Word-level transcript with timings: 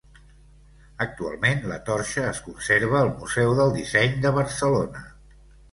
Actualment 1.05 1.61
la 1.73 1.77
torxa 1.91 2.25
es 2.31 2.41
conserva 2.47 2.99
al 3.03 3.13
Museu 3.21 3.55
del 3.61 3.79
Disseny 3.79 4.21
de 4.27 4.35
Barcelona. 4.41 5.11